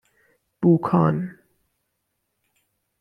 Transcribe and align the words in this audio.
بوکان 0.61 1.39